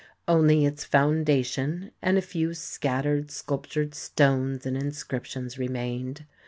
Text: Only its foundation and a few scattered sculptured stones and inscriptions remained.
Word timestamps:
Only 0.27 0.65
its 0.65 0.83
foundation 0.83 1.91
and 2.01 2.17
a 2.17 2.23
few 2.23 2.55
scattered 2.55 3.29
sculptured 3.29 3.93
stones 3.93 4.65
and 4.65 4.75
inscriptions 4.75 5.59
remained. 5.59 6.25